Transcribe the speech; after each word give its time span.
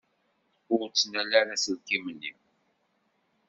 Ur 0.75 0.83
ttnal 0.89 1.31
ara 1.39 1.51
aselkim-nni. 1.55 2.31